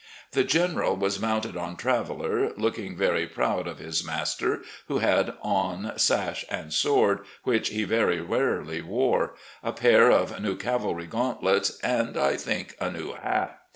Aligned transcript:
The 0.31 0.43
General 0.43 0.95
was 0.95 1.19
mounted 1.21 1.55
on 1.55 1.75
Traveller, 1.75 2.53
looking 2.57 2.97
very 2.97 3.27
proud 3.27 3.67
of 3.67 3.77
his 3.77 4.03
master, 4.03 4.63
who 4.87 4.97
had 4.97 5.35
on 5.43 5.93
sash 5.95 6.43
and 6.49 6.73
sword, 6.73 7.19
which 7.43 7.69
he 7.69 7.83
very 7.83 8.19
rarely 8.19 8.81
wore, 8.81 9.35
a 9.61 9.71
pair 9.71 10.09
of 10.09 10.41
new 10.41 10.55
cavalry 10.55 11.05
gauntlets, 11.05 11.77
and, 11.83 12.17
I 12.17 12.35
think, 12.35 12.75
a 12.81 12.89
new 12.89 13.13
hat. 13.13 13.59